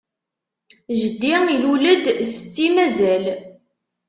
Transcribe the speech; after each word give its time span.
Jeddi 0.99 1.33
ilul-d, 1.55 2.05
setti 2.31 2.67
mazal. 2.73 3.25